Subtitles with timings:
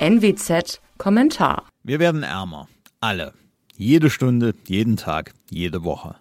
[0.00, 1.64] NWZ Kommentar.
[1.82, 2.68] Wir werden ärmer.
[3.00, 3.34] Alle.
[3.76, 6.14] Jede Stunde, jeden Tag, jede Woche.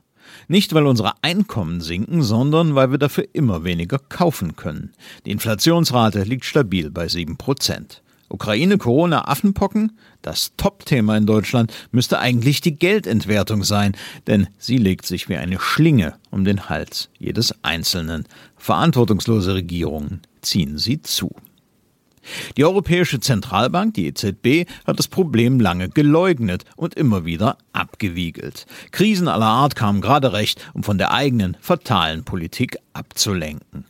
[0.48, 4.94] Nicht, weil unsere Einkommen sinken, sondern weil wir dafür immer weniger kaufen können.
[5.28, 8.02] Die Inflationsrate liegt stabil bei sieben Prozent.
[8.30, 9.92] Ukraine, Corona, Affenpocken?
[10.24, 15.60] Das Top-Thema in Deutschland müsste eigentlich die Geldentwertung sein, denn sie legt sich wie eine
[15.60, 18.26] Schlinge um den Hals jedes Einzelnen.
[18.56, 21.30] Verantwortungslose Regierungen ziehen sie zu.
[22.58, 28.66] Die Europäische Zentralbank, die EZB, hat das Problem lange geleugnet und immer wieder abgewiegelt.
[28.92, 33.86] Krisen aller Art kamen gerade recht, um von der eigenen fatalen Politik abzulenken.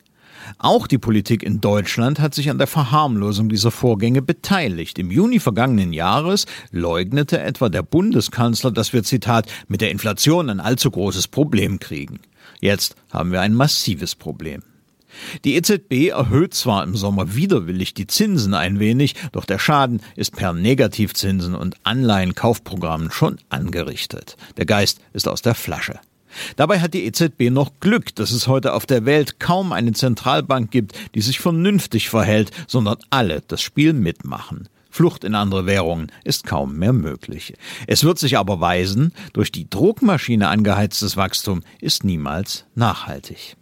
[0.56, 4.98] Auch die Politik in Deutschland hat sich an der Verharmlosung dieser Vorgänge beteiligt.
[4.98, 10.60] Im Juni vergangenen Jahres leugnete etwa der Bundeskanzler, dass wir, Zitat, mit der Inflation ein
[10.60, 12.20] allzu großes Problem kriegen.
[12.60, 14.62] Jetzt haben wir ein massives Problem.
[15.44, 20.36] Die EZB erhöht zwar im Sommer widerwillig die Zinsen ein wenig, doch der Schaden ist
[20.36, 24.36] per Negativzinsen und Anleihenkaufprogrammen schon angerichtet.
[24.56, 26.00] Der Geist ist aus der Flasche.
[26.56, 30.70] Dabei hat die EZB noch Glück, dass es heute auf der Welt kaum eine Zentralbank
[30.70, 34.68] gibt, die sich vernünftig verhält, sondern alle das Spiel mitmachen.
[34.90, 37.54] Flucht in andere Währungen ist kaum mehr möglich.
[37.86, 43.56] Es wird sich aber weisen, durch die Druckmaschine angeheiztes Wachstum ist niemals nachhaltig.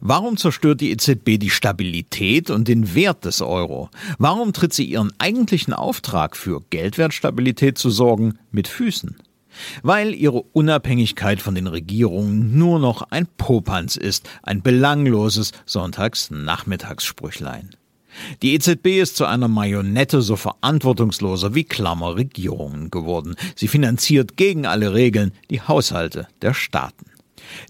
[0.00, 3.90] Warum zerstört die EZB die Stabilität und den Wert des Euro?
[4.18, 9.16] Warum tritt sie ihren eigentlichen Auftrag für Geldwertstabilität zu sorgen mit Füßen?
[9.82, 17.70] weil ihre Unabhängigkeit von den Regierungen nur noch ein Popanz ist, ein belangloses Sonntags-Nachmittagssprüchlein.
[18.42, 23.36] Die EZB ist zu einer Marionette so verantwortungsloser wie Klammer Regierungen geworden.
[23.54, 27.09] Sie finanziert gegen alle Regeln die Haushalte der Staaten.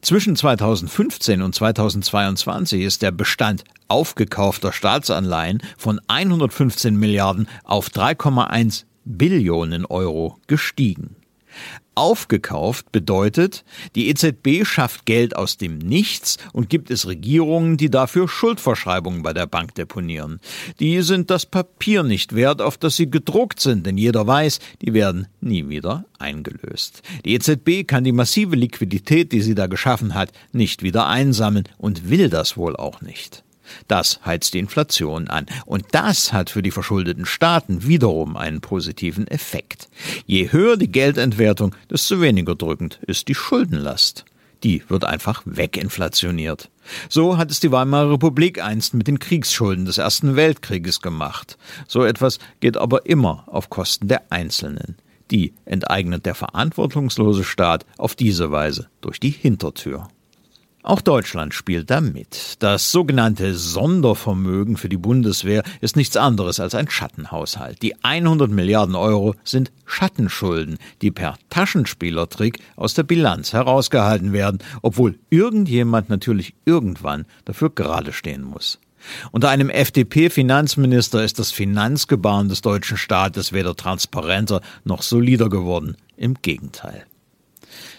[0.02, 9.86] Zwischen 2015 und 2022 ist der Bestand aufgekaufter Staatsanleihen von 115 Milliarden auf 3,1 Billionen
[9.86, 11.16] Euro gestiegen.
[11.94, 18.26] Aufgekauft bedeutet, die EZB schafft Geld aus dem Nichts und gibt es Regierungen, die dafür
[18.26, 20.40] Schuldverschreibungen bei der Bank deponieren.
[20.78, 24.94] Die sind das Papier nicht wert, auf das sie gedruckt sind, denn jeder weiß, die
[24.94, 27.02] werden nie wieder eingelöst.
[27.24, 32.08] Die EZB kann die massive Liquidität, die sie da geschaffen hat, nicht wieder einsammeln und
[32.08, 33.44] will das wohl auch nicht.
[33.88, 35.46] Das heizt die Inflation an.
[35.66, 39.88] Und das hat für die verschuldeten Staaten wiederum einen positiven Effekt.
[40.26, 44.24] Je höher die Geldentwertung, desto weniger drückend ist die Schuldenlast.
[44.62, 46.70] Die wird einfach weginflationiert.
[47.08, 51.56] So hat es die Weimarer Republik einst mit den Kriegsschulden des Ersten Weltkrieges gemacht.
[51.88, 54.96] So etwas geht aber immer auf Kosten der Einzelnen.
[55.30, 60.08] Die enteignet der verantwortungslose Staat auf diese Weise durch die Hintertür.
[60.82, 62.54] Auch Deutschland spielt da mit.
[62.60, 67.82] Das sogenannte Sondervermögen für die Bundeswehr ist nichts anderes als ein Schattenhaushalt.
[67.82, 75.18] Die 100 Milliarden Euro sind Schattenschulden, die per Taschenspielertrick aus der Bilanz herausgehalten werden, obwohl
[75.28, 78.78] irgendjemand natürlich irgendwann dafür gerade stehen muss.
[79.32, 85.96] Unter einem FDP-Finanzminister ist das Finanzgebaren des deutschen Staates weder transparenter noch solider geworden.
[86.16, 87.04] Im Gegenteil.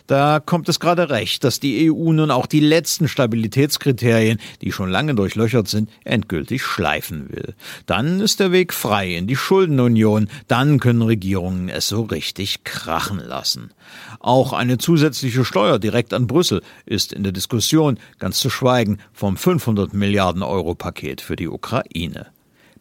[0.08, 4.90] Da kommt es gerade recht, dass die EU nun auch die letzten Stabilitätskriterien, die schon
[4.90, 7.54] lange durchlöchert sind, endgültig schleifen will.
[7.86, 13.20] Dann ist der Weg frei in die Schuldenunion, dann können Regierungen es so richtig krachen
[13.20, 13.72] lassen.
[14.20, 19.38] Auch eine zusätzliche Steuer direkt an Brüssel ist in der Diskussion, ganz zu schweigen vom
[19.38, 22.28] 500 Milliarden Euro Paket für die Ukraine.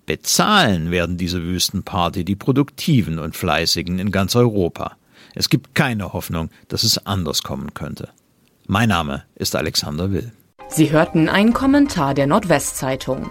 [0.07, 4.97] Bezahlen werden diese Wüstenparty die Produktiven und Fleißigen in ganz Europa.
[5.35, 8.09] Es gibt keine Hoffnung, dass es anders kommen könnte.
[8.67, 10.33] Mein Name ist Alexander Will.
[10.69, 13.31] Sie hörten einen Kommentar der Nordwestzeitung.